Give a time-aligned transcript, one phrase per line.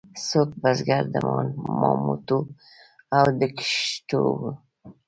[0.27, 1.15] څوک بزګر د
[1.79, 2.39] مامتو
[3.17, 4.51] او د کښتو وو.